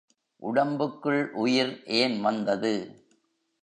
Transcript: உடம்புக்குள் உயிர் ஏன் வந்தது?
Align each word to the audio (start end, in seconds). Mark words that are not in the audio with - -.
உடம்புக்குள் 0.41 1.31
உயிர் 1.35 1.83
ஏன் 1.85 2.21
வந்தது? 2.21 2.73